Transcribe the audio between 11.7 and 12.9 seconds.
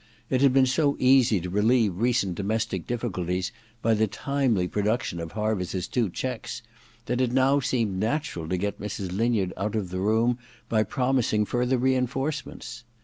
reinforcements.